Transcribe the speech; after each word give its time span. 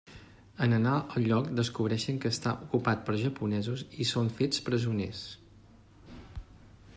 En 0.65 0.71
anar 0.77 0.93
al 1.01 1.27
lloc 1.31 1.49
descobreixen 1.59 2.17
que 2.23 2.31
està 2.37 2.53
ocupat 2.69 3.03
per 3.09 3.15
japonesos 3.25 3.85
i 4.07 4.09
són 4.13 4.33
fets 4.41 4.65
presoners. 4.71 5.23